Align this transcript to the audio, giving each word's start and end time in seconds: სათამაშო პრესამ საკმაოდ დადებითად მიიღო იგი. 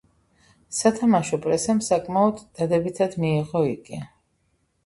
სათამაშო 0.77 1.39
პრესამ 1.43 1.81
საკმაოდ 1.89 2.41
დადებითად 2.61 3.17
მიიღო 3.25 3.63
იგი. 3.75 4.01